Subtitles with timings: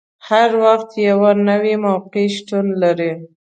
[0.27, 3.11] هر وخت یوه نوې موقع شتون لري.